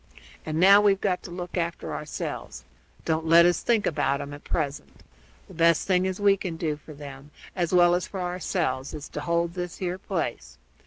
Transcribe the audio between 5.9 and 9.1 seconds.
as we can do for them, as well as for ourselves, is